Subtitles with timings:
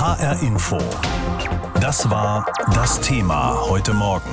[0.00, 0.78] HR Info.
[1.78, 4.30] Das war das Thema heute Morgen.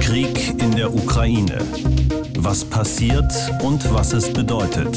[0.00, 1.58] Krieg in der Ukraine.
[2.38, 3.30] Was passiert
[3.62, 4.96] und was es bedeutet.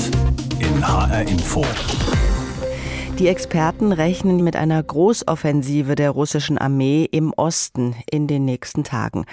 [0.60, 1.66] In HR Info.
[3.20, 9.26] Die Experten rechnen mit einer Großoffensive der russischen Armee im Osten in den nächsten Tagen.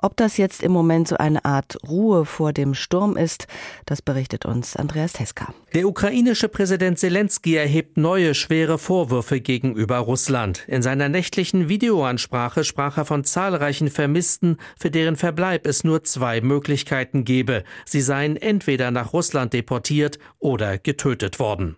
[0.00, 3.48] Ob das jetzt im Moment so eine Art Ruhe vor dem Sturm ist,
[3.84, 5.52] das berichtet uns Andreas Teska.
[5.74, 10.64] Der ukrainische Präsident Zelensky erhebt neue schwere Vorwürfe gegenüber Russland.
[10.68, 16.42] In seiner nächtlichen Videoansprache sprach er von zahlreichen Vermissten, für deren Verbleib es nur zwei
[16.42, 17.64] Möglichkeiten gebe.
[17.86, 21.76] Sie seien entweder nach Russland deportiert oder getötet worden.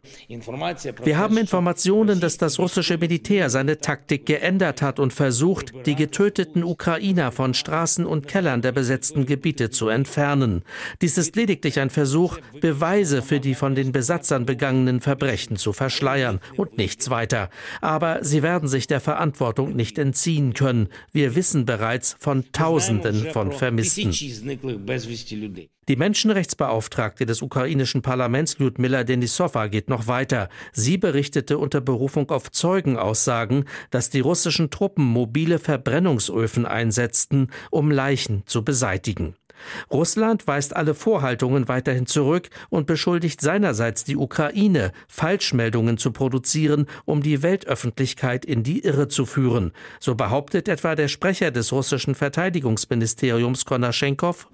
[1.04, 1.53] Wir haben Informationen,
[2.20, 8.06] dass das russische Militär seine Taktik geändert hat und versucht, die getöteten Ukrainer von Straßen
[8.06, 10.64] und Kellern der besetzten Gebiete zu entfernen.
[11.00, 16.40] Dies ist lediglich ein Versuch, Beweise für die von den Besatzern begangenen Verbrechen zu verschleiern
[16.56, 17.50] und nichts weiter.
[17.80, 20.88] Aber sie werden sich der Verantwortung nicht entziehen können.
[21.12, 24.12] Wir wissen bereits von Tausenden von Vermissten.
[25.88, 30.49] Die Menschenrechtsbeauftragte des ukrainischen Parlaments Lyudmila Denisova geht noch weiter.
[30.73, 38.45] Sie berichtete unter Berufung auf Zeugenaussagen, dass die russischen Truppen mobile Verbrennungsöfen einsetzten, um Leichen
[38.46, 39.37] zu beseitigen.
[39.91, 47.23] Russland weist alle Vorhaltungen weiterhin zurück und beschuldigt seinerseits die Ukraine, Falschmeldungen zu produzieren, um
[47.23, 49.73] die Weltöffentlichkeit in die Irre zu führen.
[50.01, 54.49] So behauptet etwa der Sprecher des russischen Verteidigungsministeriums Konaschenkov.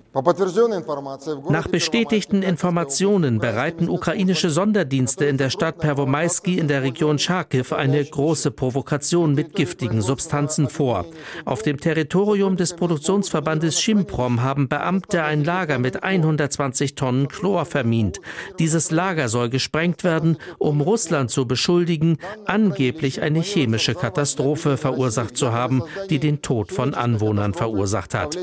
[1.50, 8.04] Nach bestätigten Informationen bereiten ukrainische Sonderdienste in der Stadt Pervomaisky in der Region Charkiw eine
[8.04, 11.06] große Provokation mit giftigen Substanzen vor.
[11.44, 14.89] Auf dem Territorium des Produktionsverbandes Schimprom haben Beamte
[15.24, 18.20] ein Lager mit 120 Tonnen Chlor vermint.
[18.58, 25.52] Dieses Lager soll gesprengt werden, um Russland zu beschuldigen, angeblich eine chemische Katastrophe verursacht zu
[25.52, 28.36] haben, die den Tod von Anwohnern verursacht hat.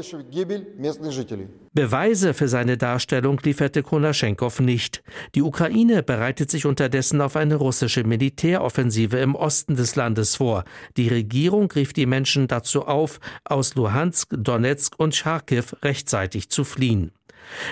[1.78, 5.04] Beweise für seine Darstellung lieferte Konaschenkov nicht.
[5.36, 10.64] Die Ukraine bereitet sich unterdessen auf eine russische Militäroffensive im Osten des Landes vor.
[10.98, 17.12] Die Regierung rief die Menschen dazu auf, aus Luhansk, Donetsk und Charkiw rechtzeitig zu fliehen.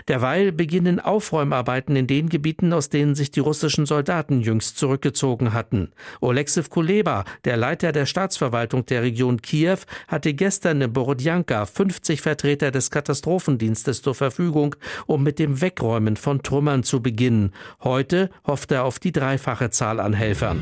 [0.07, 5.91] Derweil beginnen Aufräumarbeiten in den Gebieten, aus denen sich die russischen Soldaten jüngst zurückgezogen hatten.
[6.21, 12.71] Oleksiv Kuleba, der Leiter der Staatsverwaltung der Region Kiew, hatte gestern in Borodjanka 50 Vertreter
[12.71, 14.75] des Katastrophendienstes zur Verfügung,
[15.05, 17.51] um mit dem Wegräumen von Trümmern zu beginnen.
[17.83, 20.61] Heute hofft er auf die dreifache Zahl an Helfern.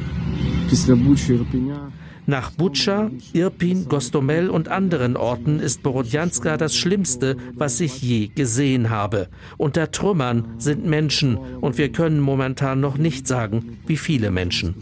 [2.28, 8.90] Nach Butscha, Irpin, Gostomel und anderen Orten ist Borodjanska das Schlimmste, was ich je gesehen
[8.90, 9.28] habe.
[9.56, 14.74] Unter Trümmern sind Menschen und wir können momentan noch nicht sagen, wie viele Menschen.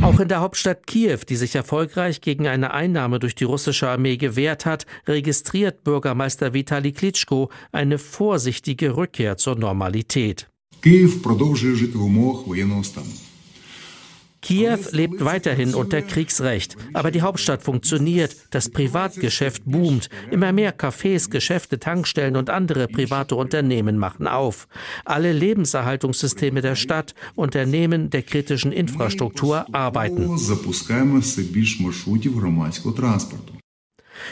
[0.00, 4.16] Auch in der Hauptstadt Kiew, die sich erfolgreich gegen eine Einnahme durch die russische Armee
[4.16, 10.46] gewehrt hat, registriert Bürgermeister Vitali Klitschko eine vorsichtige Rückkehr zur Normalität.
[10.80, 13.23] Kiew продовжує жити в умовах воєнного стану.
[14.45, 21.31] Kiew lebt weiterhin unter Kriegsrecht, aber die Hauptstadt funktioniert, das Privatgeschäft boomt, immer mehr Cafés,
[21.31, 24.67] Geschäfte, Tankstellen und andere private Unternehmen machen auf.
[25.03, 30.29] Alle Lebenserhaltungssysteme der Stadt, Unternehmen der kritischen Infrastruktur arbeiten.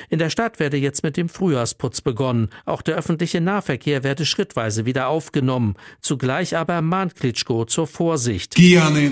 [0.09, 2.49] In der Stadt werde jetzt mit dem Frühjahrsputz begonnen.
[2.65, 5.73] Auch der öffentliche Nahverkehr werde schrittweise wieder aufgenommen.
[6.01, 8.53] Zugleich aber mahnt Klitschko zur Vorsicht.
[8.53, 9.11] Kiane.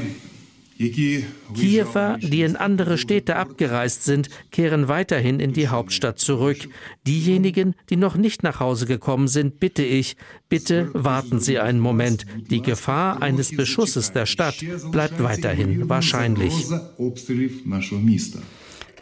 [0.89, 6.67] Kiewer, die in andere Städte abgereist sind, kehren weiterhin in die Hauptstadt zurück.
[7.05, 10.15] Diejenigen, die noch nicht nach Hause gekommen sind, bitte ich,
[10.49, 12.25] bitte warten Sie einen Moment.
[12.49, 14.55] Die Gefahr eines Beschusses der Stadt
[14.91, 16.53] bleibt weiterhin wahrscheinlich.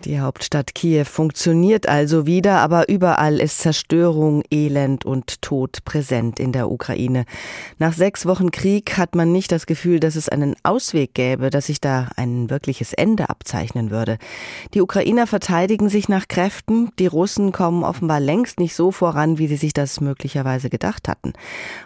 [0.05, 6.53] Die Hauptstadt Kiew funktioniert also wieder, aber überall ist Zerstörung, Elend und Tod präsent in
[6.53, 7.25] der Ukraine.
[7.79, 11.65] Nach sechs Wochen Krieg hat man nicht das Gefühl, dass es einen Ausweg gäbe, dass
[11.65, 14.19] sich da ein wirkliches Ende abzeichnen würde.
[14.73, 19.47] Die Ukrainer verteidigen sich nach Kräften, die Russen kommen offenbar längst nicht so voran, wie
[19.47, 21.33] sie sich das möglicherweise gedacht hatten.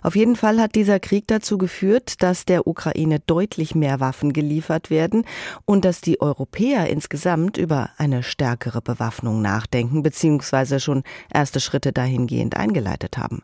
[0.03, 4.91] Auf jeden Fall hat dieser Krieg dazu geführt, dass der Ukraine deutlich mehr Waffen geliefert
[4.91, 5.25] werden
[5.65, 10.79] und dass die Europäer insgesamt über eine stärkere Bewaffnung nachdenken bzw.
[10.79, 11.03] schon
[11.33, 13.41] erste Schritte dahingehend eingeleitet haben.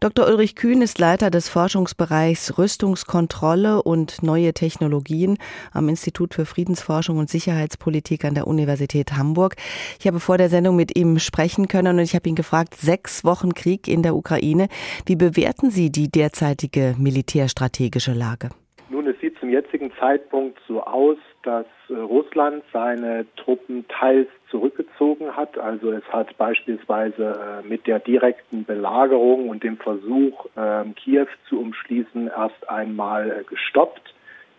[0.00, 0.26] Dr.
[0.26, 5.38] Ulrich Kühn ist Leiter des Forschungsbereichs Rüstungskontrolle und neue Technologien
[5.72, 9.56] am Institut für Friedensforschung und Sicherheitspolitik an der Universität Hamburg.
[9.98, 13.24] Ich habe vor der Sendung mit ihm sprechen können und ich habe ihn gefragt, sechs
[13.24, 14.68] Wochen Krieg in der Ukraine.
[15.06, 18.50] Wie bewerten Sie die derzeitige militärstrategische Lage?
[18.90, 21.16] Nun, Nun, es sieht zum jetzigen Zeitpunkt so aus,
[21.46, 25.56] dass äh, Russland seine Truppen teils zurückgezogen hat.
[25.58, 31.60] Also es hat beispielsweise äh, mit der direkten Belagerung und dem Versuch, äh, Kiew zu
[31.60, 34.14] umschließen, erst einmal äh, gestoppt,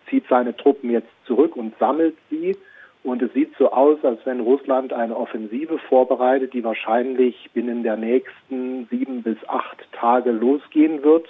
[0.08, 2.56] zieht seine Truppen jetzt zurück und sammelt sie.
[3.04, 7.96] Und es sieht so aus, als wenn Russland eine Offensive vorbereitet, die wahrscheinlich binnen der
[7.96, 11.28] nächsten sieben bis acht Tage losgehen wird.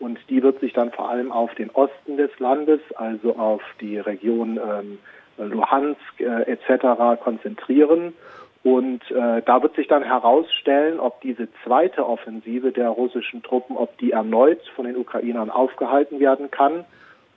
[0.00, 3.98] Und die wird sich dann vor allem auf den Osten des Landes, also auf die
[3.98, 4.98] Region ähm,
[5.36, 7.22] Luhansk äh, etc.
[7.22, 8.14] konzentrieren.
[8.62, 13.96] Und äh, da wird sich dann herausstellen, ob diese zweite Offensive der russischen Truppen, ob
[13.98, 16.84] die erneut von den Ukrainern aufgehalten werden kann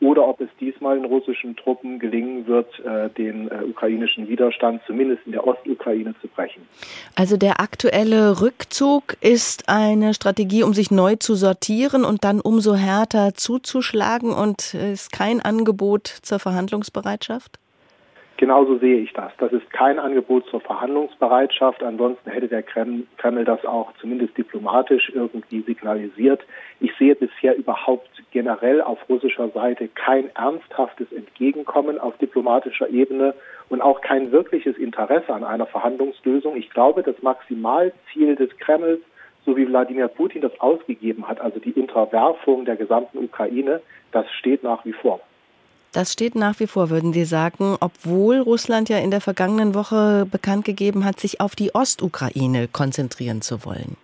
[0.02, 5.22] oder ob es diesmal den russischen Truppen gelingen wird, äh, den äh, ukrainischen Widerstand zumindest
[5.26, 6.64] in der Ostukraine zu brechen.
[7.16, 12.76] Also der aktuelle Rückzug ist eine Strategie, um sich neu zu sortieren und dann umso
[12.76, 17.60] härter zuzuschlagen und ist kein Angebot zur Verhandlungsbereitschaft?
[18.44, 19.32] Genauso sehe ich das.
[19.38, 21.82] Das ist kein Angebot zur Verhandlungsbereitschaft.
[21.82, 26.42] Ansonsten hätte der Kreml, das auch zumindest diplomatisch irgendwie signalisiert.
[26.82, 33.34] Ich sehe bisher überhaupt generell auf russischer Seite kein ernsthaftes Entgegenkommen auf diplomatischer Ebene
[33.70, 36.58] und auch kein wirkliches Interesse an einer Verhandlungslösung.
[36.58, 39.00] Ich glaube, das Maximalziel des Kremls
[39.46, 43.82] so wie Wladimir Putin das ausgegeben hat, also die Unterwerfung der gesamten Ukraine,
[44.12, 45.22] das steht nach wie vor.
[45.94, 50.26] Das steht nach wie vor, würden Sie sagen, obwohl Russland ja in der vergangenen Woche
[50.30, 53.96] bekannt gegeben hat, sich auf die Ostukraine konzentrieren zu wollen.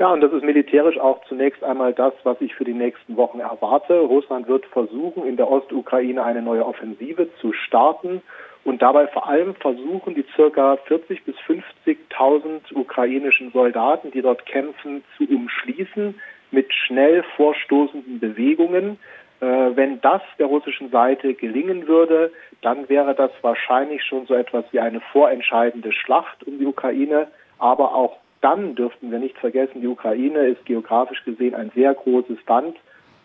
[0.00, 3.38] Ja, und das ist militärisch auch zunächst einmal das, was ich für die nächsten Wochen
[3.38, 4.00] erwarte.
[4.00, 8.20] Russland wird versuchen, in der Ostukraine eine neue Offensive zu starten
[8.64, 15.04] und dabei vor allem versuchen, die circa 40 bis 50.000 ukrainischen Soldaten, die dort kämpfen,
[15.16, 16.20] zu umschließen
[16.50, 18.98] mit schnell vorstoßenden Bewegungen.
[19.40, 19.46] Äh,
[19.76, 24.80] wenn das der russischen Seite gelingen würde, dann wäre das wahrscheinlich schon so etwas wie
[24.80, 27.28] eine vorentscheidende Schlacht um die Ukraine.
[27.58, 32.38] Aber auch dann dürften wir nicht vergessen, die Ukraine ist geografisch gesehen ein sehr großes
[32.46, 32.76] Land.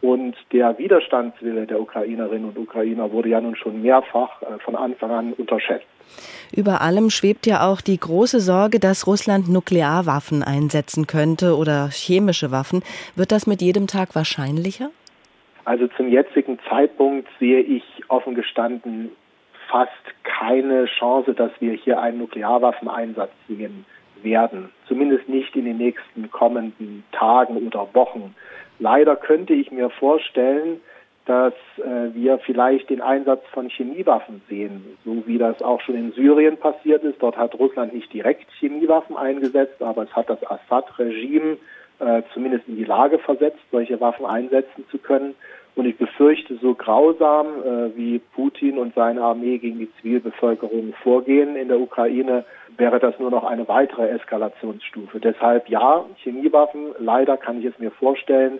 [0.02, 5.12] Und der Widerstandswille der Ukrainerinnen und Ukrainer wurde ja nun schon mehrfach äh, von Anfang
[5.12, 5.86] an unterschätzt.
[6.52, 12.52] Über allem schwebt ja auch die große Sorge, dass Russland Nuklearwaffen einsetzen könnte oder chemische
[12.52, 12.84] Waffen.
[13.16, 14.90] Wird das mit jedem Tag wahrscheinlicher?
[15.66, 19.12] Also zum jetzigen Zeitpunkt sehe ich offen gestanden
[19.72, 19.92] fast
[20.24, 23.86] keine Chance, dass wir hier einen Nuklearwaffeneinsatz sehen
[24.22, 24.69] werden.
[24.88, 28.36] Zumindest nicht in den nächsten kommenden Tagen oder Wochen.
[28.80, 30.81] Leider könnte ich mir vorstellen,
[31.25, 36.12] dass äh, wir vielleicht den Einsatz von Chemiewaffen sehen, so wie das auch schon in
[36.13, 37.22] Syrien passiert ist.
[37.22, 41.58] Dort hat Russland nicht direkt Chemiewaffen eingesetzt, aber es hat das Assad-Regime äh,
[42.33, 45.36] zumindest in die Lage versetzt, solche Waffen einsetzen zu können.
[45.75, 51.56] Und ich befürchte, so grausam äh, wie Putin und seine Armee gegen die Zivilbevölkerung vorgehen
[51.56, 52.44] in der Ukraine,
[52.77, 55.19] wäre das nur noch eine weitere Eskalationsstufe.
[55.19, 58.59] Deshalb ja, Chemiewaffen, leider kann ich es mir vorstellen,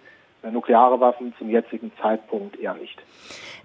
[0.50, 2.98] nukleare Waffen zum jetzigen Zeitpunkt eher nicht.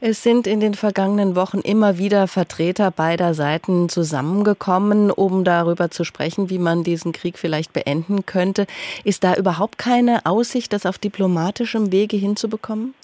[0.01, 6.05] Es sind in den vergangenen Wochen immer wieder Vertreter beider Seiten zusammengekommen, um darüber zu
[6.05, 8.67] sprechen, wie man diesen Krieg vielleicht beenden könnte.
[9.05, 12.95] Ist da überhaupt keine Aussicht, das auf diplomatischem Wege hinzubekommen?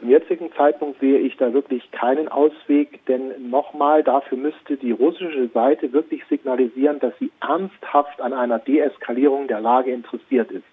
[0.00, 5.48] Zum jetzigen Zeitpunkt sehe ich da wirklich keinen Ausweg, denn nochmal, dafür müsste die russische
[5.52, 10.64] Seite wirklich signalisieren, dass sie ernsthaft an einer Deeskalierung der Lage interessiert ist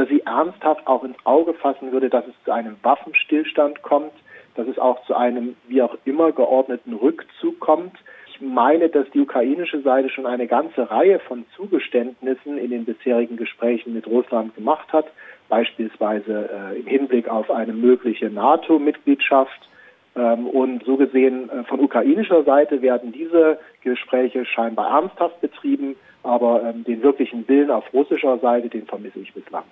[0.00, 4.14] dass sie ernsthaft auch ins Auge fassen würde, dass es zu einem Waffenstillstand kommt,
[4.54, 7.92] dass es auch zu einem wie auch immer geordneten Rückzug kommt.
[8.28, 13.36] Ich meine, dass die ukrainische Seite schon eine ganze Reihe von Zugeständnissen in den bisherigen
[13.36, 15.04] Gesprächen mit Russland gemacht hat,
[15.50, 19.68] beispielsweise äh, im Hinblick auf eine mögliche NATO-Mitgliedschaft.
[20.16, 26.62] Ähm, und so gesehen äh, von ukrainischer Seite werden diese Gespräche scheinbar ernsthaft betrieben, aber
[26.64, 29.64] ähm, den wirklichen Willen auf russischer Seite, den vermisse ich bislang.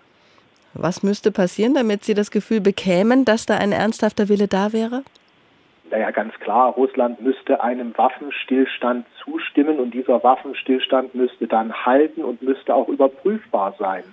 [0.81, 5.03] Was müsste passieren, damit Sie das Gefühl bekämen, dass da ein ernsthafter Wille da wäre?
[5.91, 12.43] Naja, ganz klar, Russland müsste einem Waffenstillstand zustimmen und dieser Waffenstillstand müsste dann halten und
[12.43, 14.05] müsste auch überprüfbar sein.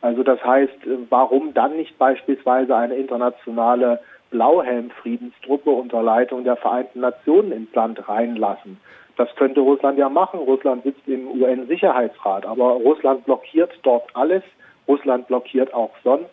[0.00, 0.74] Also das heißt,
[1.08, 8.78] warum dann nicht beispielsweise eine internationale Blauhelm-Friedenstruppe unter Leitung der Vereinten Nationen ins Land reinlassen?
[9.16, 10.40] Das könnte Russland ja machen.
[10.40, 14.42] Russland sitzt im UN-Sicherheitsrat, aber Russland blockiert dort alles.
[14.88, 16.30] Russland blockiert auch sonst.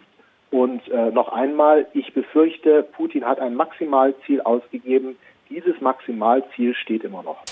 [0.52, 5.18] Und äh, noch einmal, ich befürchte, Putin hat ein Maximalziel ausgegeben.
[5.50, 7.44] Dieses Maximalziel steht immer noch.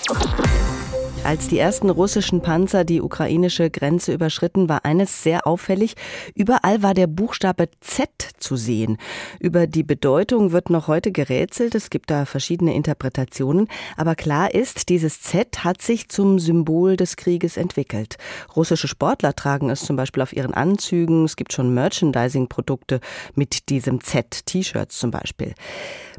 [1.24, 5.94] Als die ersten russischen Panzer die ukrainische Grenze überschritten, war eines sehr auffällig.
[6.34, 8.98] Überall war der Buchstabe Z zu sehen.
[9.40, 11.74] Über die Bedeutung wird noch heute gerätselt.
[11.74, 13.68] Es gibt da verschiedene Interpretationen.
[13.96, 18.18] Aber klar ist, dieses Z hat sich zum Symbol des Krieges entwickelt.
[18.54, 21.24] Russische Sportler tragen es zum Beispiel auf ihren Anzügen.
[21.24, 23.00] Es gibt schon Merchandising-Produkte
[23.34, 25.54] mit diesem Z, T-Shirts zum Beispiel.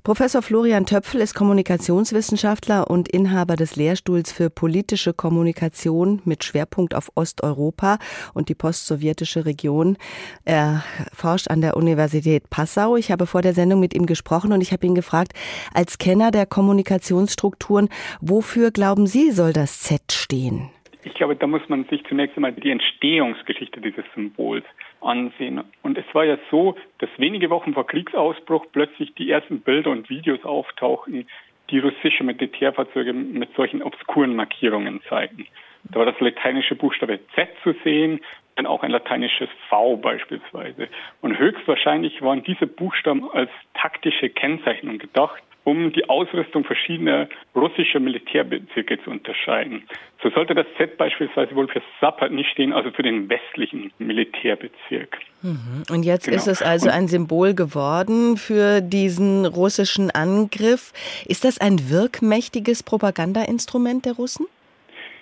[0.06, 7.12] Professor Florian Töpfel ist Kommunikationswissenschaftler und Inhaber des Lehrstuhls für politische Kommunikation mit Schwerpunkt auf
[7.16, 7.98] Osteuropa
[8.36, 9.98] und die postsowjetische Region.
[10.44, 12.98] Er forscht an der Universität Passau.
[12.98, 15.34] Ich habe vor der Sendung mit ihm gesprochen und ich habe ihn gefragt,
[15.74, 17.90] als Kenner der Kommunikationsstrukturen,
[18.22, 20.70] wofür glauben Sie, soll das Z stehen?
[21.06, 24.66] Ich glaube, da muss man sich zunächst einmal die Entstehungsgeschichte dieses Symbols
[25.02, 25.64] ansehen.
[25.84, 30.10] Und es war ja so, dass wenige Wochen vor Kriegsausbruch plötzlich die ersten Bilder und
[30.10, 31.28] Videos auftauchten,
[31.70, 35.46] die russische Militärfahrzeuge mit solchen obskuren Markierungen zeigen.
[35.84, 38.20] Da war das lateinische Buchstabe Z zu sehen,
[38.56, 40.88] dann auch ein lateinisches V beispielsweise.
[41.22, 49.04] Und höchstwahrscheinlich waren diese Buchstaben als taktische Kennzeichnung gedacht, um die Ausrüstung verschiedener russischer Militärbezirke
[49.04, 49.84] zu unterscheiden.
[50.24, 55.20] So sollte das Z beispielsweise wohl für Sapper nicht stehen, also für den westlichen Militärbezirk.
[55.42, 55.84] Mhm.
[55.90, 56.38] Und jetzt genau.
[56.38, 60.94] ist es also ein Symbol geworden für diesen russischen Angriff.
[61.28, 64.48] Ist das ein wirkmächtiges Propagandainstrument der Russen?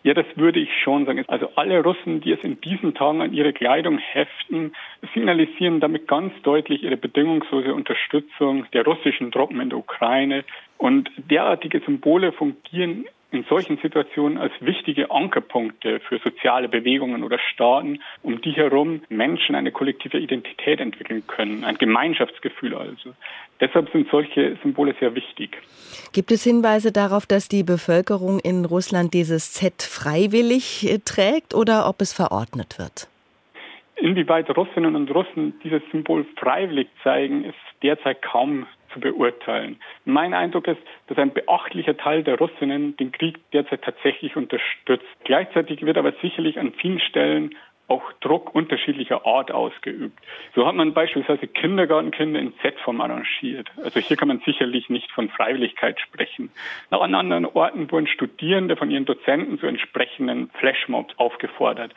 [0.03, 1.23] Ja, das würde ich schon sagen.
[1.27, 4.75] Also alle Russen, die es in diesen Tagen an ihre Kleidung heften,
[5.13, 10.43] signalisieren damit ganz deutlich ihre bedingungslose Unterstützung der russischen Truppen in der Ukraine.
[10.77, 17.99] Und derartige Symbole fungieren in solchen Situationen als wichtige Ankerpunkte für soziale Bewegungen oder Staaten,
[18.21, 23.13] um die herum Menschen eine kollektive Identität entwickeln können, ein Gemeinschaftsgefühl also.
[23.59, 25.57] Deshalb sind solche Symbole sehr wichtig.
[26.11, 31.87] Gibt es Hinweise darauf, dass die Bevölkerung in Russland dieses Z freiwillig äh, trägt oder
[31.87, 33.07] ob es verordnet wird?
[33.95, 39.77] Inwieweit Russinnen und Russen dieses Symbol freiwillig zeigen, ist derzeit kaum zu beurteilen.
[40.05, 45.05] Mein Eindruck ist, dass ein beachtlicher Teil der Russinnen den Krieg derzeit tatsächlich unterstützt.
[45.23, 47.55] Gleichzeitig wird aber sicherlich an vielen Stellen
[47.87, 50.17] auch Druck unterschiedlicher Art ausgeübt.
[50.55, 53.69] So hat man beispielsweise Kindergartenkinder in Z-Form arrangiert.
[53.83, 56.49] Also hier kann man sicherlich nicht von Freiwilligkeit sprechen.
[56.91, 61.93] Nach an anderen Orten wurden Studierende von ihren Dozenten zu entsprechenden Flashmobs aufgefordert.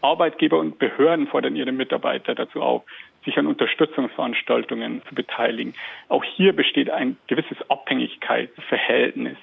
[0.00, 2.82] Arbeitgeber und Behörden fordern ihre Mitarbeiter dazu auf,
[3.24, 5.74] sich an Unterstützungsveranstaltungen zu beteiligen.
[6.08, 9.36] Auch hier besteht ein gewisses Abhängigkeitsverhältnis.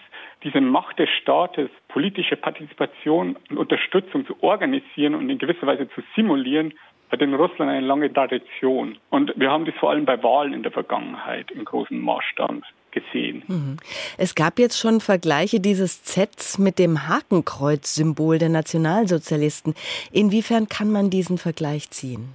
[0.43, 6.01] Diese Macht des Staates, politische Partizipation und Unterstützung zu organisieren und in gewisser Weise zu
[6.15, 6.73] simulieren,
[7.11, 8.97] hat in Russland eine lange Tradition.
[9.09, 12.61] Und wir haben das vor allem bei Wahlen in der Vergangenheit im großen Maßstab
[12.95, 13.43] gesehen.
[13.47, 13.77] Mhm.
[14.17, 19.75] Es gab jetzt schon Vergleiche dieses Z mit dem Hakenkreuz-Symbol der Nationalsozialisten.
[20.11, 22.33] Inwiefern kann man diesen Vergleich ziehen?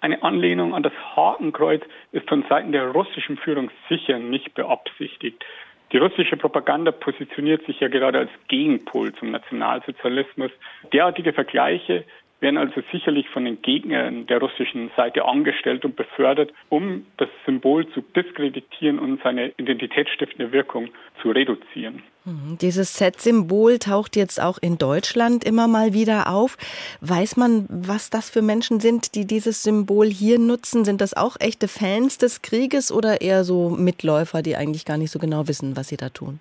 [0.00, 5.44] Eine Anlehnung an das Hakenkreuz ist von Seiten der russischen Führung sicher nicht beabsichtigt.
[5.92, 10.52] Die russische Propaganda positioniert sich ja gerade als Gegenpol zum Nationalsozialismus.
[10.92, 12.04] Derartige Vergleiche
[12.40, 17.86] werden also sicherlich von den Gegnern der russischen Seite angestellt und befördert, um das Symbol
[17.90, 20.88] zu diskreditieren und seine identitätsstiftende Wirkung
[21.22, 22.02] zu reduzieren.
[22.24, 22.58] Mhm.
[22.60, 26.56] Dieses Z-Symbol taucht jetzt auch in Deutschland immer mal wieder auf.
[27.00, 30.84] Weiß man, was das für Menschen sind, die dieses Symbol hier nutzen?
[30.84, 35.10] Sind das auch echte Fans des Krieges oder eher so Mitläufer, die eigentlich gar nicht
[35.10, 36.40] so genau wissen, was sie da tun?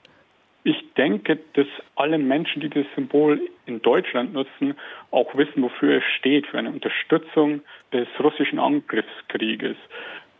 [0.99, 4.75] Ich denke, dass alle Menschen, die das Symbol in Deutschland nutzen,
[5.11, 7.61] auch wissen, wofür es steht, für eine Unterstützung
[7.93, 9.77] des russischen Angriffskrieges.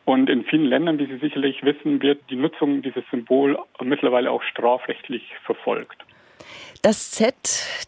[0.03, 4.43] Und in vielen Ländern, wie Sie sicherlich wissen, wird die Nutzung dieses Symbols mittlerweile auch
[4.43, 6.03] strafrechtlich verfolgt.
[6.81, 7.33] Das Z,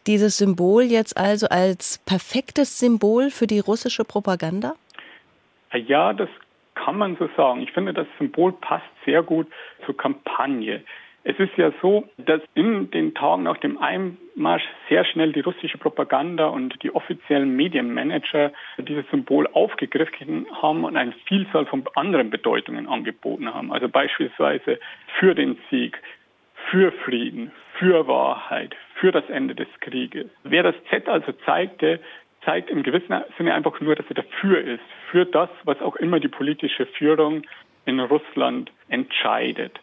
[0.08, 4.76] dieses Symbol jetzt also als perfektes Symbol für die russische Propaganda?
[5.74, 6.30] Ja, das
[6.76, 7.64] kann man so sagen.
[7.64, 9.48] Ich finde, das Symbol passt sehr gut
[9.86, 10.86] zur Kampagne.
[11.24, 15.78] Es ist ja so, dass in den Tagen nach dem Einmarsch sehr schnell die russische
[15.78, 22.88] Propaganda und die offiziellen Medienmanager dieses Symbol aufgegriffen haben und eine Vielzahl von anderen Bedeutungen
[22.88, 23.72] angeboten haben.
[23.72, 24.80] Also beispielsweise
[25.20, 26.02] für den Sieg,
[26.72, 30.28] für Frieden, für Wahrheit, für das Ende des Krieges.
[30.44, 32.00] Wer das Z also zeigte,
[32.44, 36.20] zeigt im gewissen Sinne einfach nur, dass er dafür ist, für das, was auch immer
[36.20, 37.44] die politische Führung
[37.86, 39.80] in Russland entscheidet.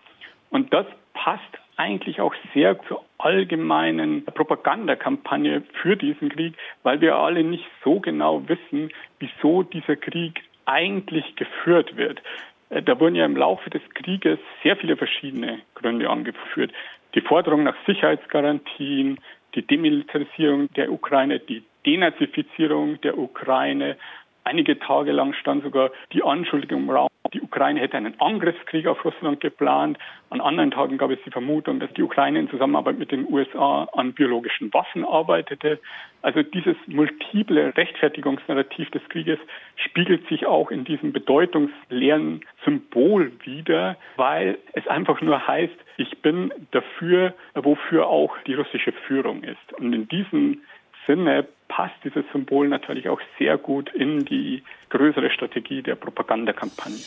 [0.51, 0.87] Und das
[1.19, 7.99] passt eigentlich auch sehr zur allgemeinen Propagandakampagne für diesen Krieg, weil wir alle nicht so
[7.99, 12.23] genau wissen, wieso dieser Krieg eigentlich geführt wird.
[12.71, 16.73] Äh, da wurden ja im Laufe des Krieges sehr viele verschiedene Gründe angeführt.
[17.15, 19.19] Die Forderung nach Sicherheitsgarantien,
[19.55, 23.97] die Demilitarisierung der Ukraine, die Denazifizierung der Ukraine.
[24.45, 26.91] Einige Tage lang stand sogar die Anschuldigung im
[27.33, 29.99] die Ukraine hätte einen Angriffskrieg auf Russland geplant.
[30.31, 33.89] An anderen Tagen gab es die Vermutung, dass die Ukraine in Zusammenarbeit mit den USA
[33.93, 35.79] an biologischen Waffen arbeitete.
[36.23, 39.39] Also dieses multiple Rechtfertigungsnarrativ des Krieges
[39.77, 46.53] spiegelt sich auch in diesem bedeutungsleeren Symbol wider, weil es einfach nur heißt, ich bin
[46.71, 49.73] dafür, wofür auch die russische Führung ist.
[49.79, 50.63] Und in diesem
[51.07, 56.99] Sinne passt dieses Symbol natürlich auch sehr gut in die größere Strategie der Propagandakampagne.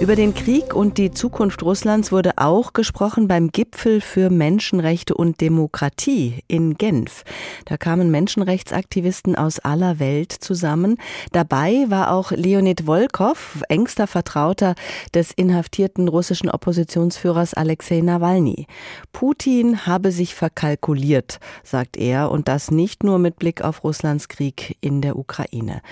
[0.00, 5.40] Über den Krieg und die Zukunft Russlands wurde auch gesprochen beim Gipfel für Menschenrechte und
[5.40, 7.24] Demokratie in Genf.
[7.64, 10.98] Da kamen Menschenrechtsaktivisten aus aller Welt zusammen.
[11.32, 14.76] Dabei war auch Leonid Volkov, engster Vertrauter
[15.14, 18.66] des inhaftierten russischen Oppositionsführers Alexei Nawalny.
[19.12, 24.76] Putin habe sich verkalkuliert, sagt er, und das nicht nur mit Blick auf Russlands Krieg
[24.80, 25.82] in der Ukraine.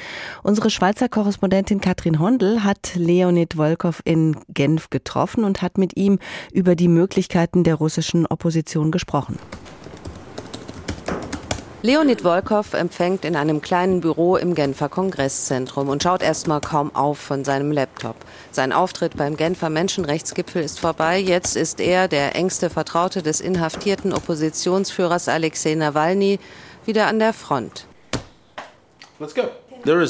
[0.45, 6.19] Unsere Schweizer Korrespondentin Katrin Hondel hat Leonid Volkov in Genf getroffen und hat mit ihm
[6.53, 9.39] über die Möglichkeiten der russischen Opposition gesprochen.
[11.83, 17.19] Leonid Volkov empfängt in einem kleinen Büro im Genfer Kongresszentrum und schaut erstmal kaum auf
[17.19, 18.17] von seinem Laptop.
[18.51, 21.21] Sein Auftritt beim Genfer Menschenrechtsgipfel ist vorbei.
[21.21, 26.41] Jetzt ist er, der engste Vertraute des inhaftierten Oppositionsführers Alexei Nawalny,
[26.87, 27.87] wieder an der Front.
[29.21, 29.43] Let's go.
[29.87, 30.03] Da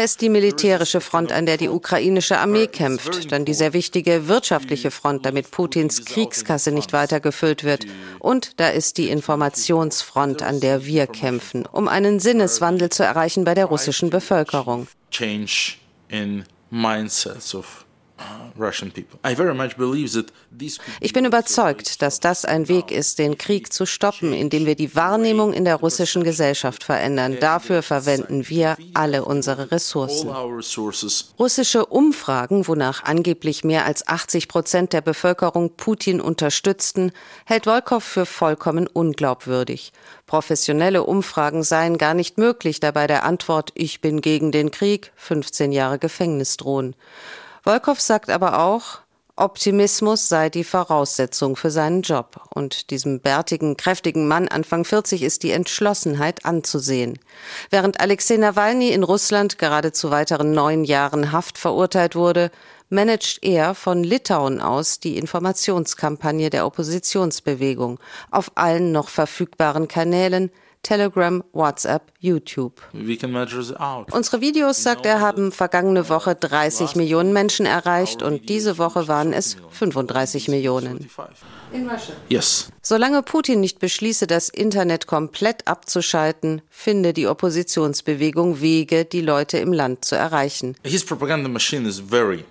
[0.00, 4.92] ist die militärische Front, an der die ukrainische Armee kämpft, dann die sehr wichtige wirtschaftliche
[4.92, 7.86] Front, damit Putins Kriegskasse nicht weiter gefüllt wird.
[8.20, 13.54] Und da ist die Informationsfront, an der wir kämpfen, um einen Sinneswandel zu erreichen bei
[13.54, 14.86] der russischen Bevölkerung.
[15.10, 15.74] Change
[16.08, 17.85] in mindsets of
[21.00, 24.94] ich bin überzeugt, dass das ein Weg ist, den Krieg zu stoppen, indem wir die
[24.94, 27.36] Wahrnehmung in der russischen Gesellschaft verändern.
[27.40, 30.30] Dafür verwenden wir alle unsere Ressourcen.
[31.38, 37.12] Russische Umfragen, wonach angeblich mehr als 80 Prozent der Bevölkerung Putin unterstützten,
[37.44, 39.92] hält Volkov für vollkommen unglaubwürdig.
[40.26, 45.12] Professionelle Umfragen seien gar nicht möglich, da bei der Antwort Ich bin gegen den Krieg
[45.16, 46.96] 15 Jahre Gefängnis drohen.
[47.66, 49.00] Wolkow sagt aber auch,
[49.34, 52.40] Optimismus sei die Voraussetzung für seinen Job.
[52.54, 57.18] Und diesem bärtigen, kräftigen Mann Anfang 40 ist die Entschlossenheit anzusehen.
[57.70, 62.52] Während Alexei Nawalny in Russland gerade zu weiteren neun Jahren Haft verurteilt wurde,
[62.88, 67.98] managt er von Litauen aus die Informationskampagne der Oppositionsbewegung
[68.30, 70.52] auf allen noch verfügbaren Kanälen,
[70.86, 72.80] Telegram, WhatsApp, YouTube.
[72.92, 79.32] Unsere Videos, sagt er, haben vergangene Woche 30 Millionen Menschen erreicht und diese Woche waren
[79.32, 81.10] es 35 Millionen.
[82.28, 82.70] Yes.
[82.82, 89.72] Solange Putin nicht beschließe, das Internet komplett abzuschalten, finde die Oppositionsbewegung Wege, die Leute im
[89.72, 90.76] Land zu erreichen.
[90.84, 92.44] His propaganda machine is very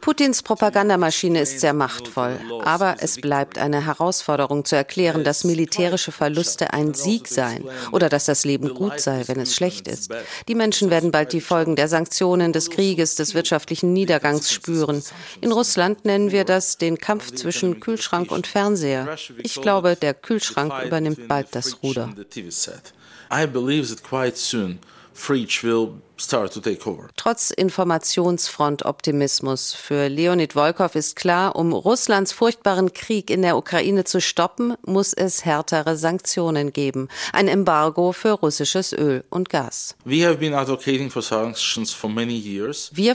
[0.00, 6.72] Putins Propagandamaschine ist sehr machtvoll, aber es bleibt eine Herausforderung zu erklären, dass militärische Verluste
[6.72, 10.12] ein Sieg seien oder dass das Leben gut sei, wenn es schlecht ist.
[10.48, 15.02] Die Menschen werden bald die Folgen der Sanktionen, des Krieges, des wirtschaftlichen Niedergangs spüren.
[15.40, 19.16] In Russland nennen wir das den Kampf zwischen Kühlschrank und Fernseher.
[19.38, 22.14] Ich glaube, der Kühlschrank übernimmt bald das Ruder.
[23.32, 24.78] I believe that quite soon
[25.14, 26.02] Fridge will
[27.16, 34.20] Trotz Informationsfront-Optimismus für Leonid Volkov ist klar, um Russlands furchtbaren Krieg in der Ukraine zu
[34.20, 37.08] stoppen, muss es härtere Sanktionen geben.
[37.32, 39.96] Ein Embargo für russisches Öl und Gas.
[40.04, 40.36] Wir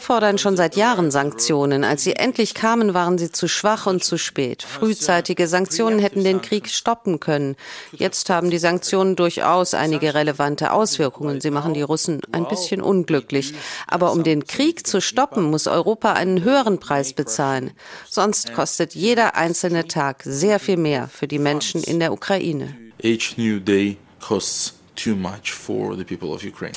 [0.01, 1.85] fordern schon seit Jahren Sanktionen.
[1.85, 4.63] Als sie endlich kamen, waren sie zu schwach und zu spät.
[4.63, 7.55] Frühzeitige Sanktionen hätten den Krieg stoppen können.
[7.93, 11.39] Jetzt haben die Sanktionen durchaus einige relevante Auswirkungen.
[11.39, 13.54] Sie machen die Russen ein bisschen unglücklich.
[13.88, 17.71] Aber um den Krieg zu stoppen, muss Europa einen höheren Preis bezahlen.
[18.10, 22.75] Sonst kostet jeder einzelne Tag sehr viel mehr für die Menschen in der Ukraine.
[23.02, 26.73] Each new day costs too much for the people of Ukraine.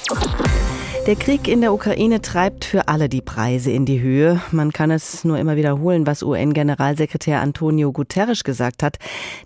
[1.07, 4.41] Der Krieg in der Ukraine treibt für alle die Preise in die Höhe.
[4.53, 8.99] Man kann es nur immer wiederholen, was UN-Generalsekretär Antonio Guterres gesagt hat.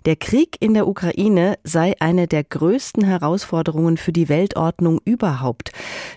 [0.05, 5.71] Der Krieg in der Ukraine sei eine der größten Herausforderungen für die Weltordnung überhaupt.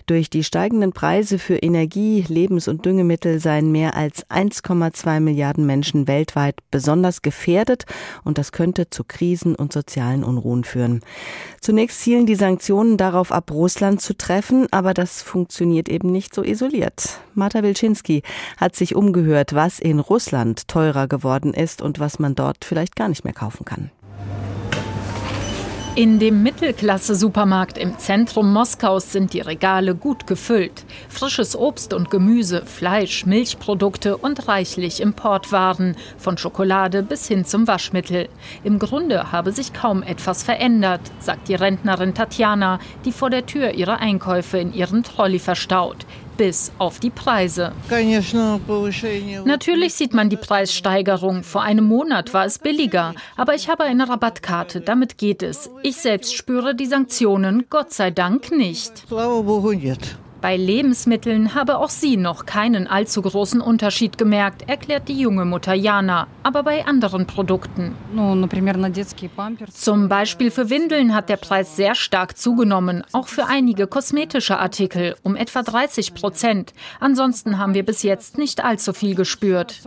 [0.05, 6.07] Durch die steigenden Preise für Energie, Lebens- und Düngemittel seien mehr als 1,2 Milliarden Menschen
[6.07, 7.85] weltweit besonders gefährdet
[8.23, 11.01] und das könnte zu Krisen und sozialen Unruhen führen.
[11.61, 16.33] Zunächst zielen die Sanktionen darauf ab, Russland zu treffen, aber das das funktioniert eben nicht
[16.33, 17.19] so isoliert.
[17.35, 18.23] Marta Wilczynski
[18.57, 23.07] hat sich umgehört, was in Russland teurer geworden ist und was man dort vielleicht gar
[23.07, 23.91] nicht mehr kaufen kann.
[25.93, 30.85] In dem Mittelklasse-Supermarkt im Zentrum Moskaus sind die Regale gut gefüllt.
[31.09, 38.29] Frisches Obst und Gemüse, Fleisch, Milchprodukte und reichlich Importwaren, von Schokolade bis hin zum Waschmittel.
[38.63, 43.71] Im Grunde habe sich kaum etwas verändert, sagt die Rentnerin Tatjana, die vor der Tür
[43.71, 46.05] ihre Einkäufe in ihren Trolley verstaut
[46.37, 47.73] bis auf die Preise.
[49.45, 51.43] Natürlich sieht man die Preissteigerung.
[51.43, 55.69] Vor einem Monat war es billiger, aber ich habe eine Rabattkarte, damit geht es.
[55.83, 59.05] Ich selbst spüre die Sanktionen, Gott sei Dank nicht.
[60.41, 65.75] Bei Lebensmitteln habe auch sie noch keinen allzu großen Unterschied gemerkt, erklärt die junge Mutter
[65.75, 66.25] Jana.
[66.41, 67.93] Aber bei anderen Produkten.
[69.71, 75.15] Zum Beispiel für Windeln hat der Preis sehr stark zugenommen, auch für einige kosmetische Artikel
[75.21, 76.73] um etwa 30 Prozent.
[76.99, 79.79] Ansonsten haben wir bis jetzt nicht allzu viel gespürt.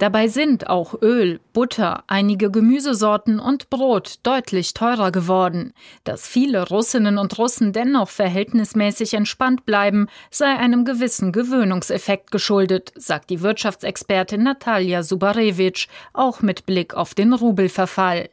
[0.00, 5.74] Dabei sind auch Öl, Butter, einige Gemüsesorten und Brot deutlich teurer geworden.
[6.04, 13.28] Dass viele Russinnen und Russen dennoch verhältnismäßig entspannt bleiben, sei einem gewissen Gewöhnungseffekt geschuldet, sagt
[13.28, 18.30] die Wirtschaftsexpertin Natalia Subarewitsch, auch mit Blick auf den Rubelverfall.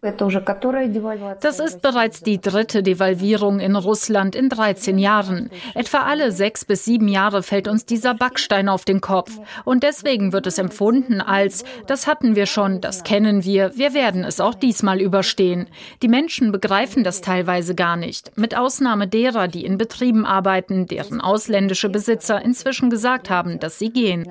[1.41, 5.49] Das ist bereits die dritte Devalvierung in Russland in 13 Jahren.
[5.75, 9.37] Etwa alle sechs bis sieben Jahre fällt uns dieser Backstein auf den Kopf.
[9.65, 11.56] Und deswegen wird es empfunden als
[11.87, 15.67] das hatten wir schon, das kennen wir, wir werden es auch diesmal überstehen.
[16.01, 21.21] Die Menschen begreifen das teilweise gar nicht, mit Ausnahme derer, die in Betrieben arbeiten, deren
[21.21, 24.25] ausländische Besitzer inzwischen gesagt haben, dass sie gehen.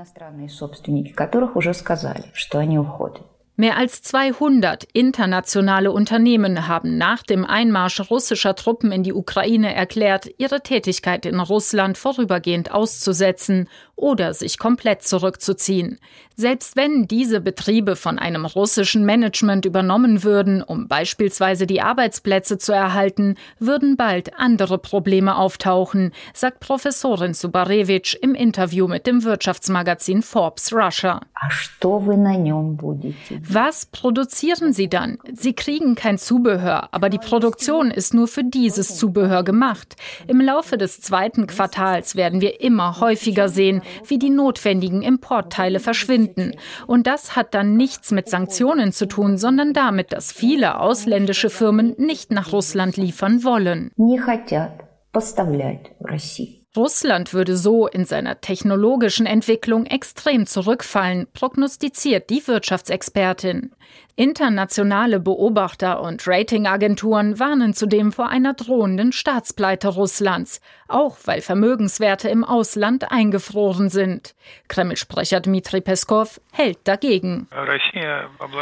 [3.58, 10.28] Mehr als 200 internationale Unternehmen haben nach dem Einmarsch russischer Truppen in die Ukraine erklärt,
[10.36, 15.98] ihre Tätigkeit in Russland vorübergehend auszusetzen oder sich komplett zurückzuziehen.
[16.34, 22.72] Selbst wenn diese Betriebe von einem russischen Management übernommen würden, um beispielsweise die Arbeitsplätze zu
[22.72, 30.74] erhalten, würden bald andere Probleme auftauchen, sagt Professorin Subarewitsch im Interview mit dem Wirtschaftsmagazin Forbes
[30.74, 31.22] Russia.
[33.48, 35.18] Was produzieren Sie dann?
[35.32, 39.96] Sie kriegen kein Zubehör, aber die Produktion ist nur für dieses Zubehör gemacht.
[40.26, 46.52] Im Laufe des zweiten Quartals werden wir immer häufiger sehen, wie die notwendigen Importteile verschwinden.
[46.87, 51.94] Und das hat dann nichts mit Sanktionen zu tun, sondern damit, dass viele ausländische Firmen
[51.98, 53.90] nicht nach Russland liefern wollen.
[56.76, 63.72] Russland würde so in seiner technologischen Entwicklung extrem zurückfallen, prognostiziert die Wirtschaftsexpertin.
[64.18, 72.42] Internationale Beobachter und Ratingagenturen warnen zudem vor einer drohenden Staatspleite Russlands, auch weil Vermögenswerte im
[72.42, 74.34] Ausland eingefroren sind.
[74.68, 77.46] Kreml-Sprecher Dmitri Peskov hält dagegen.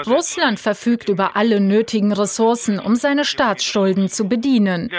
[0.06, 4.90] Russland verfügt über alle nötigen Ressourcen, um seine Staatsschulden zu bedienen.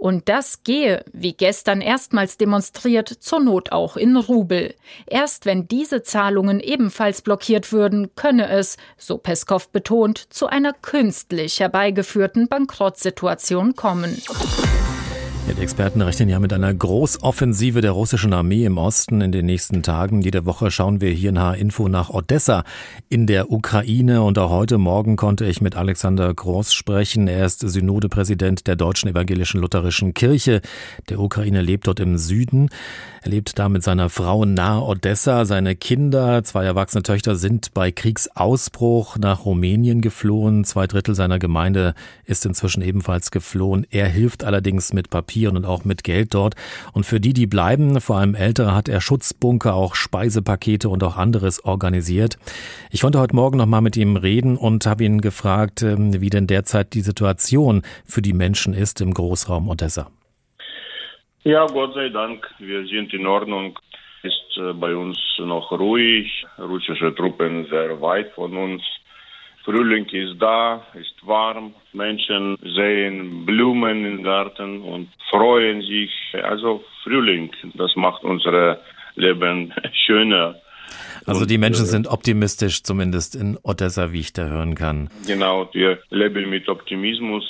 [0.00, 4.74] Und das gehe, wie gestern erstmals demonstriert, zur Not auch in Rubel.
[5.06, 11.60] Erst wenn diese Zahlungen ebenfalls blockiert würden, könne es, so Peskov betont, zu einer künstlich
[11.60, 14.22] herbeigeführten Bankrottsituation kommen.
[15.48, 19.82] Die Experten rechnen ja mit einer Großoffensive der russischen Armee im Osten in den nächsten
[19.82, 20.22] Tagen.
[20.22, 22.64] Jede Woche schauen wir hier in H-Info nach Odessa
[23.08, 24.22] in der Ukraine.
[24.22, 27.28] Und auch heute Morgen konnte ich mit Alexander Groß sprechen.
[27.28, 30.62] Er ist Synodepräsident der Deutschen Evangelischen Lutherischen Kirche.
[31.08, 32.70] Der Ukraine lebt dort im Süden.
[33.22, 35.44] Er lebt da mit seiner Frau nahe Odessa.
[35.44, 40.64] Seine Kinder, zwei erwachsene Töchter, sind bei Kriegsausbruch nach Rumänien geflohen.
[40.64, 43.86] Zwei Drittel seiner Gemeinde ist inzwischen ebenfalls geflohen.
[43.90, 46.54] Er hilft allerdings mit Papieren und auch mit Geld dort.
[46.94, 51.18] Und für die, die bleiben, vor allem Ältere, hat er Schutzbunker, auch Speisepakete und auch
[51.18, 52.38] anderes organisiert.
[52.90, 56.30] Ich konnte heute Morgen noch mal mit ihm reden und habe ihn gefragt, ähm, wie
[56.30, 60.10] denn derzeit die Situation für die Menschen ist im Großraum Odessa.
[61.44, 63.78] Ja, Gott sei Dank, wir sind in Ordnung.
[64.22, 66.44] Ist äh, bei uns noch ruhig.
[66.58, 68.82] Russische Truppen sehr weit von uns.
[69.64, 71.74] Frühling ist da, ist warm.
[71.94, 76.10] Menschen sehen Blumen im Garten und freuen sich.
[76.42, 78.78] Also Frühling, das macht unser
[79.14, 79.72] Leben
[80.06, 80.56] schöner.
[81.24, 85.08] Also die Menschen äh, sind optimistisch, zumindest in Odessa, wie ich da hören kann.
[85.26, 87.44] Genau, wir leben mit Optimismus.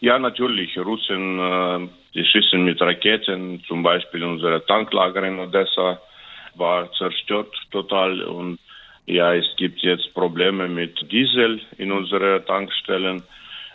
[0.00, 6.00] Ja, natürlich, Russen äh, die schießen mit Raketen, zum Beispiel unsere Tanklager in Odessa
[6.54, 8.58] war zerstört total und
[9.06, 13.22] ja, es gibt jetzt Probleme mit Diesel in unseren Tankstellen.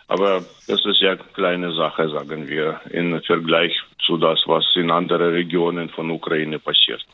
[0.08, 4.90] Aber das ist ja eine kleine Sache, sagen wir, im Vergleich zu das, was in
[4.90, 7.06] anderen Regionen von Ukraine passiert.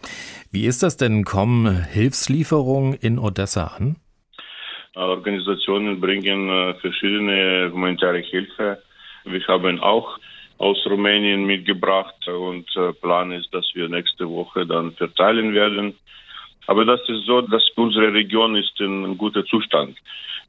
[0.50, 1.26] Wie ist das denn?
[1.26, 3.98] Kommen Hilfslieferungen in Odessa an?
[4.96, 8.82] Organisationen bringen äh, verschiedene humanitäre Hilfe.
[9.26, 10.18] Wir haben auch
[10.58, 15.96] aus Rumänien mitgebracht und äh, Plan ist, dass wir nächste Woche dann verteilen werden.
[16.68, 19.98] Aber das ist so, dass unsere Region ist in einem guten Zustand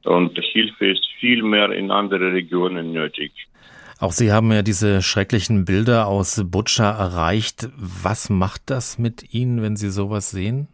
[0.05, 3.33] und Hilfe ist viel mehr in andere Regionen nötig.
[3.99, 7.69] Auch Sie haben ja diese schrecklichen Bilder aus Butscha erreicht.
[7.77, 10.69] Was macht das mit Ihnen, wenn Sie sowas sehen?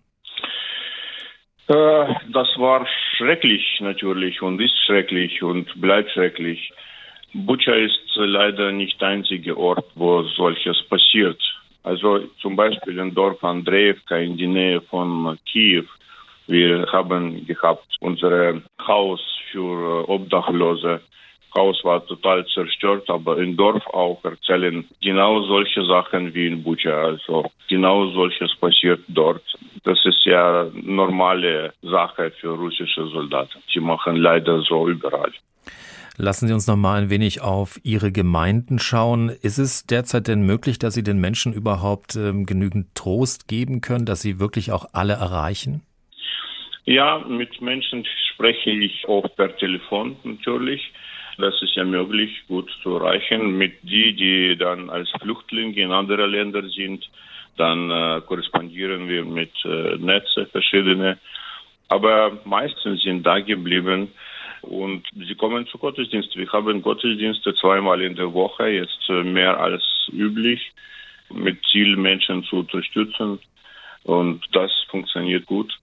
[1.69, 6.73] Äh, das war schrecklich natürlich und ist schrecklich und bleibt schrecklich.
[7.35, 11.41] Butscha ist leider nicht der einzige Ort, wo solches passiert.
[11.83, 15.87] Also zum Beispiel im Dorf Andreevka in der Nähe von Kiew.
[16.47, 21.01] Wir haben gehabt unser Haus für Obdachlose.
[21.55, 27.05] Haus war total zerstört, aber im Dorf auch erzählen genau solche Sachen wie in Bucha.
[27.05, 29.43] Also genau solches passiert dort.
[29.85, 33.63] Das ist ja normale Sache für russische Soldaten.
[33.73, 35.33] Sie machen leider so überall.
[36.19, 39.31] Lassen Sie uns noch mal ein wenig auf Ihre Gemeinden schauen.
[39.31, 44.05] Ist es derzeit denn möglich, dass Sie den Menschen überhaupt ähm, genügend Trost geben können,
[44.05, 45.83] dass Sie wirklich auch alle erreichen?
[46.85, 50.93] Ja, mit Menschen spreche ich oft per Telefon natürlich.
[51.39, 53.57] Das ist ja möglich, gut zu erreichen.
[53.57, 57.09] Mit die, die dann als Flüchtlinge in andere Länder sind,
[57.57, 61.19] dann äh, korrespondieren wir mit äh, Netze verschiedene.
[61.89, 64.09] Aber meistens sind da geblieben
[64.63, 66.37] und sie kommen zu Gottesdienst.
[66.37, 70.73] Wir haben Gottesdienste zweimal in der Woche, jetzt äh, mehr als üblich,
[71.31, 73.39] mit Ziel, Menschen zu unterstützen.
[74.05, 75.79] Und das funktioniert gut.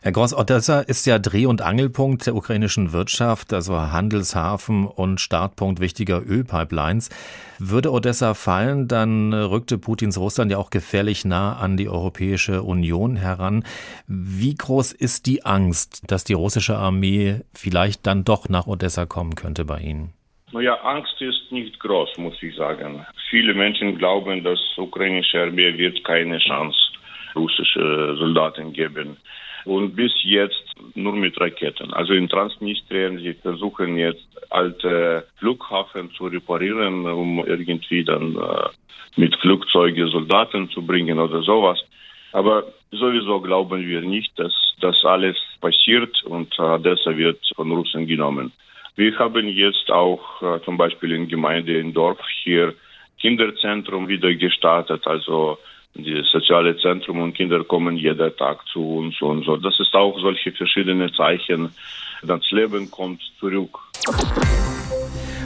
[0.00, 5.80] Herr Gross, Odessa ist ja Dreh- und Angelpunkt der ukrainischen Wirtschaft, also Handelshafen und Startpunkt
[5.80, 7.10] wichtiger Ölpipelines.
[7.58, 13.16] Würde Odessa fallen, dann rückte Putins Russland ja auch gefährlich nah an die Europäische Union
[13.16, 13.64] heran.
[14.06, 19.34] Wie groß ist die Angst, dass die russische Armee vielleicht dann doch nach Odessa kommen
[19.34, 20.12] könnte bei Ihnen?
[20.52, 23.04] Naja, Angst ist nicht groß, muss ich sagen.
[23.28, 26.78] Viele Menschen glauben, dass ukrainische Armee wird keine Chance
[27.34, 29.18] russische Soldaten geben
[29.68, 31.92] und bis jetzt nur mit Raketen.
[31.92, 38.68] Also in Transnistrien, sie versuchen jetzt alte Flughafen zu reparieren, um irgendwie dann äh,
[39.16, 41.78] mit Flugzeugen Soldaten zu bringen oder sowas.
[42.32, 48.52] Aber sowieso glauben wir nicht, dass das alles passiert und Odessa wird von Russen genommen.
[48.96, 52.74] Wir haben jetzt auch äh, zum Beispiel in Gemeinde in Dorf hier
[53.20, 55.58] Kinderzentrum wieder gestartet, also
[55.94, 59.56] dieses soziale Zentrum und Kinder kommen jeden Tag zu uns und so.
[59.56, 61.70] Das ist auch solche verschiedene Zeichen.
[62.22, 63.78] Das Leben kommt zurück.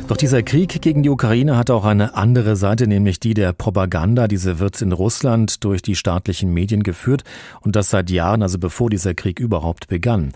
[0.09, 4.29] Doch dieser Krieg gegen die Ukraine hat auch eine andere Seite, nämlich die der Propaganda.
[4.29, 7.23] Diese wird in Russland durch die staatlichen Medien geführt
[7.63, 10.33] und das seit Jahren, also bevor dieser Krieg überhaupt begann.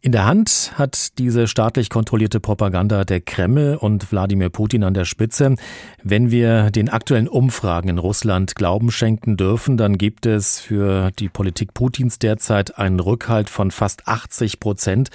[0.00, 5.04] In der Hand hat diese staatlich kontrollierte Propaganda der Kreml und Wladimir Putin an der
[5.04, 5.56] Spitze.
[6.04, 11.28] Wenn wir den aktuellen Umfragen in Russland Glauben schenken dürfen, dann gibt es für die
[11.28, 15.10] Politik Putins derzeit einen Rückhalt von fast 80 Prozent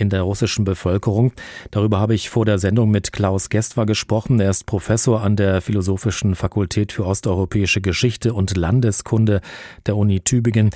[0.00, 1.32] in der russischen Bevölkerung.
[1.70, 4.40] Darüber habe ich vor der Sendung mit Klaus Gestwer gesprochen.
[4.40, 9.40] Er ist Professor an der Philosophischen Fakultät für osteuropäische Geschichte und Landeskunde
[9.86, 10.70] der Uni Tübingen.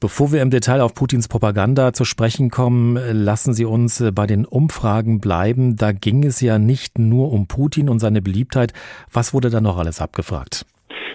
[0.00, 4.44] Bevor wir im Detail auf Putins Propaganda zu sprechen kommen, lassen Sie uns bei den
[4.44, 5.76] Umfragen bleiben.
[5.76, 8.72] Da ging es ja nicht nur um Putin und seine Beliebtheit.
[9.12, 10.64] Was wurde da noch alles abgefragt?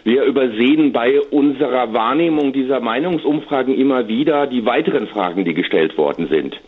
[0.04, 6.28] Wir übersehen bei unserer Wahrnehmung dieser Meinungsumfragen immer wieder die weiteren Fragen, die gestellt worden
[6.30, 6.60] sind.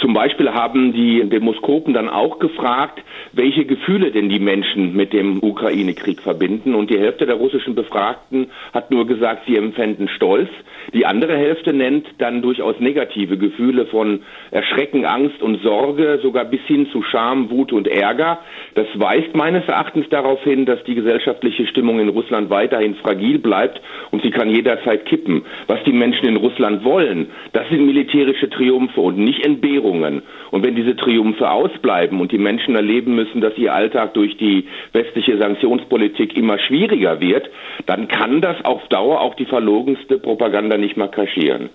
[0.00, 5.42] Zum Beispiel haben die Demoskopen dann auch gefragt, welche Gefühle denn die Menschen mit dem
[5.42, 6.74] Ukraine-Krieg verbinden.
[6.74, 10.50] Und die Hälfte der russischen Befragten hat nur gesagt, sie empfänden Stolz.
[10.94, 14.20] Die andere Hälfte nennt dann durchaus negative Gefühle von
[14.50, 18.38] Erschrecken, Angst und Sorge, sogar bis hin zu Scham, Wut und Ärger.
[18.74, 23.80] Das weist meines Erachtens darauf hin, dass die gesellschaftliche Stimmung in Russland weiterhin fragil bleibt
[24.10, 25.44] und sie kann jederzeit kippen.
[25.66, 29.44] Was die Menschen in Russland wollen, das sind militärische Triumphe und nicht
[29.76, 30.22] Entbehrungen.
[30.50, 34.66] Und wenn diese Triumphe ausbleiben und die Menschen erleben müssen, dass ihr Alltag durch die
[34.92, 37.48] westliche Sanktionspolitik immer schwieriger wird,
[37.86, 41.70] dann kann das auf Dauer auch die verlogenste Propaganda nicht mehr kaschieren.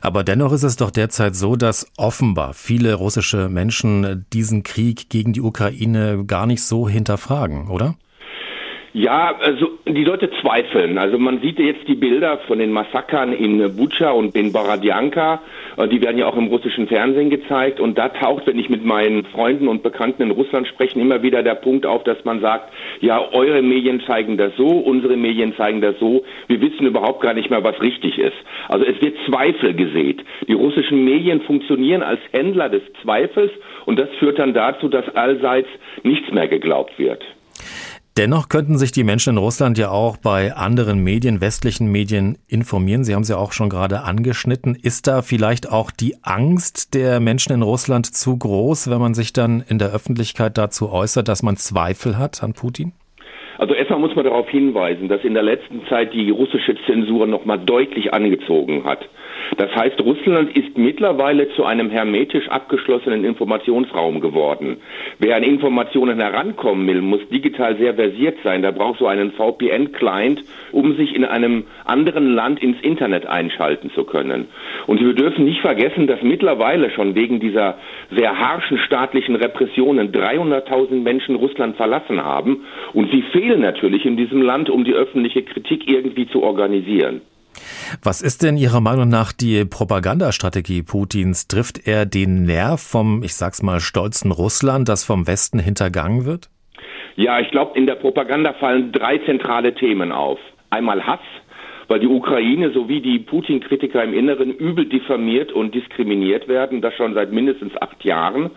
[0.00, 5.32] Aber dennoch ist es doch derzeit so, dass offenbar viele russische Menschen diesen Krieg gegen
[5.32, 7.96] die Ukraine gar nicht so hinterfragen, oder?
[8.98, 10.98] Ja, also die Leute zweifeln.
[10.98, 15.40] Also man sieht jetzt die Bilder von den Massakern in Bucha und in Borodjanka.
[15.76, 17.78] Äh, die werden ja auch im russischen Fernsehen gezeigt.
[17.78, 21.44] Und da taucht, wenn ich mit meinen Freunden und Bekannten in Russland spreche, immer wieder
[21.44, 25.80] der Punkt auf, dass man sagt, ja, eure Medien zeigen das so, unsere Medien zeigen
[25.80, 26.24] das so.
[26.48, 28.36] Wir wissen überhaupt gar nicht mehr, was richtig ist.
[28.68, 30.24] Also es wird Zweifel gesät.
[30.48, 33.52] Die russischen Medien funktionieren als Händler des Zweifels
[33.86, 35.68] und das führt dann dazu, dass allseits
[36.02, 37.22] nichts mehr geglaubt wird.
[38.18, 43.04] Dennoch könnten sich die Menschen in Russland ja auch bei anderen Medien, westlichen Medien informieren.
[43.04, 44.74] Sie haben es ja auch schon gerade angeschnitten.
[44.74, 49.32] Ist da vielleicht auch die Angst der Menschen in Russland zu groß, wenn man sich
[49.32, 52.90] dann in der Öffentlichkeit dazu äußert, dass man Zweifel hat an Putin?
[53.58, 57.60] Also erstmal muss man darauf hinweisen, dass in der letzten Zeit die russische Zensur nochmal
[57.60, 59.08] deutlich angezogen hat.
[59.56, 64.76] Das heißt, Russland ist mittlerweile zu einem hermetisch abgeschlossenen Informationsraum geworden.
[65.18, 68.62] Wer an Informationen herankommen will, muss digital sehr versiert sein.
[68.62, 74.04] Da braucht so einen VPN-Client, um sich in einem anderen Land ins Internet einschalten zu
[74.04, 74.48] können.
[74.86, 77.78] Und wir dürfen nicht vergessen, dass mittlerweile schon wegen dieser
[78.10, 82.64] sehr harschen staatlichen Repressionen 300.000 Menschen Russland verlassen haben.
[82.92, 87.22] Und sie fehlen natürlich in diesem Land, um die öffentliche Kritik irgendwie zu organisieren.
[88.02, 91.48] Was ist denn Ihrer Meinung nach die Propagandastrategie Putins?
[91.48, 96.48] Trifft er den Nerv vom, ich sag's mal, stolzen Russland, das vom Westen hintergangen wird?
[97.16, 100.38] Ja, ich glaube, in der Propaganda fallen drei zentrale Themen auf.
[100.70, 101.20] Einmal Hass,
[101.88, 107.14] weil die Ukraine sowie die Putin-Kritiker im Inneren übel diffamiert und diskriminiert werden, das schon
[107.14, 108.50] seit mindestens acht Jahren.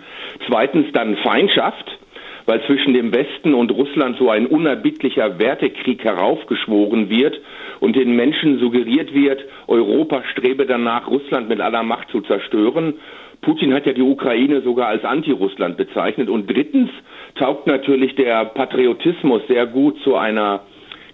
[0.48, 2.00] Zweitens dann Feindschaft,
[2.46, 7.40] weil zwischen dem Westen und Russland so ein unerbittlicher Wertekrieg heraufgeschworen wird
[7.80, 12.96] und den Menschen suggeriert wird, Europa strebe danach, Russland mit aller Macht zu zerstören.
[13.42, 16.30] Putin hat ja die Ukraine sogar als Anti-Russland bezeichnet.
[16.30, 16.90] Und drittens
[17.36, 20.62] taugt natürlich der Patriotismus sehr gut zu einer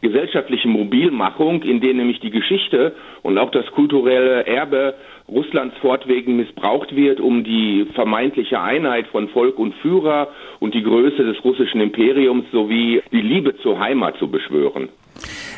[0.01, 4.95] gesellschaftlichen Mobilmachung, in der nämlich die Geschichte und auch das kulturelle Erbe
[5.27, 10.29] Russlands fortwährend missbraucht wird, um die vermeintliche Einheit von Volk und Führer
[10.59, 14.89] und die Größe des russischen Imperiums sowie die Liebe zur Heimat zu beschwören.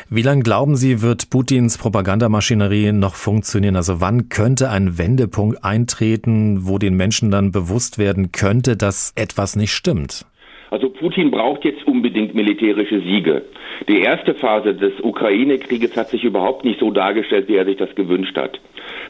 [0.08, 3.76] Wie lange glauben Sie, wird Putins Propagandamaschinerie noch funktionieren?
[3.76, 9.54] Also wann könnte ein Wendepunkt eintreten, wo den Menschen dann bewusst werden könnte, dass etwas
[9.54, 10.26] nicht stimmt?
[10.70, 13.42] Also Putin braucht jetzt unbedingt militärische Siege.
[13.88, 17.94] Die erste Phase des Ukraine-Krieges hat sich überhaupt nicht so dargestellt, wie er sich das
[17.94, 18.60] gewünscht hat.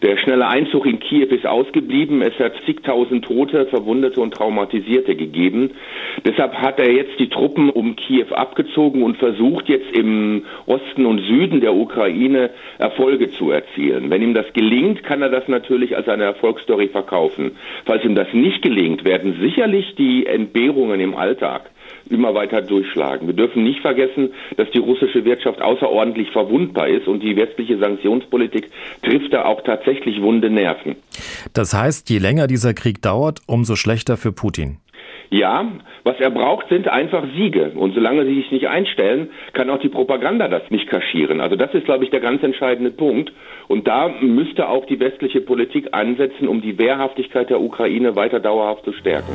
[0.03, 2.23] Der schnelle Einzug in Kiew ist ausgeblieben.
[2.23, 5.73] Es hat zigtausend Tote, Verwundete und Traumatisierte gegeben.
[6.25, 11.21] Deshalb hat er jetzt die Truppen um Kiew abgezogen und versucht jetzt im Osten und
[11.21, 14.09] Süden der Ukraine Erfolge zu erzielen.
[14.11, 17.53] Wenn ihm das gelingt, kann er das natürlich als eine Erfolgsstory verkaufen.
[17.85, 21.50] Falls ihm das nicht gelingt, werden sicherlich die Entbehrungen im Alltag
[22.11, 23.27] immer weiter durchschlagen.
[23.27, 28.71] Wir dürfen nicht vergessen, dass die russische Wirtschaft außerordentlich verwundbar ist und die westliche Sanktionspolitik
[29.03, 30.97] trifft da auch tatsächlich wunde Nerven.
[31.55, 34.79] Das heißt, je länger dieser Krieg dauert, umso schlechter für Putin.
[35.33, 35.65] Ja,
[36.03, 37.71] was er braucht, sind einfach Siege.
[37.77, 41.41] Und solange sie sich nicht einstellen, kann auch die Propaganda das nicht kaschieren.
[41.41, 43.33] Also das ist, glaube ich, der ganz entscheidende Punkt.
[43.69, 48.85] Und da müsste auch die westliche Politik ansetzen, um die Wehrhaftigkeit der Ukraine weiter dauerhaft
[48.85, 49.35] zu stärken.